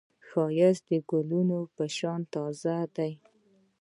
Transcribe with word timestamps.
ښایست 0.27 0.83
د 0.89 0.91
ګلونو 1.09 1.59
په 1.75 1.83
شان 1.97 2.21
تازه 2.33 2.75
دی 2.95 3.13